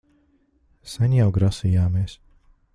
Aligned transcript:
Sen 0.95 1.13
jau 1.17 1.29
grasījāmies... 1.37 2.19